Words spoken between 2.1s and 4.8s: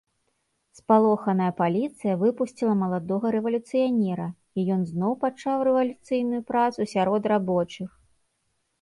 выпусціла маладога рэвалюцыянера, і